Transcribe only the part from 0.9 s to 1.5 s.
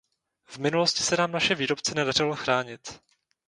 se nám